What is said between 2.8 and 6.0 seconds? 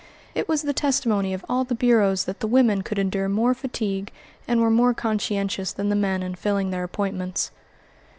could endure more fatigue and were more conscientious than the